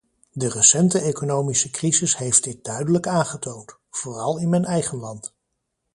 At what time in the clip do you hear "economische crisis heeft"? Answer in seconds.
1.01-2.43